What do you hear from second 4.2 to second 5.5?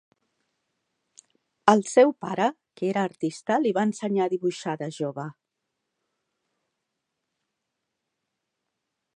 a dibuixar de jove.